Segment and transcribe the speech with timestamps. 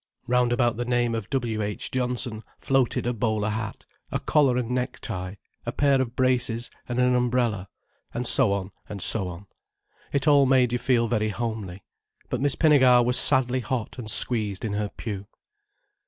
[0.25, 1.61] Round about the name of W.
[1.61, 1.91] H.
[1.91, 7.13] Johnson floated a bowler hat, a collar and necktie, a pair of braces and an
[7.13, 7.67] umbrella.
[8.11, 9.45] And so on and so on.
[10.11, 11.83] It all made you feel very homely.
[12.29, 15.27] But Miss Pinnegar was sadly hot and squeezed in her pew.